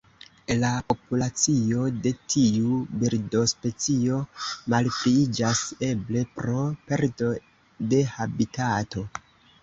[0.61, 4.17] La populacio de tiu birdospecio
[4.73, 7.29] malpliiĝas, eble pro perdo
[7.93, 9.05] de habitato.